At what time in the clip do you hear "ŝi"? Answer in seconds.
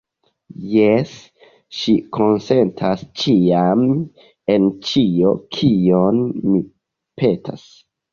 1.79-1.91